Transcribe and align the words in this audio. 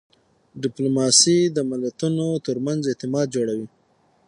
ډیپلوماسي 0.63 1.37
د 1.55 1.57
ملتونو 1.69 2.27
ترمنځ 2.45 2.81
اعتماد 2.87 3.27
جوړوي. 3.35 3.67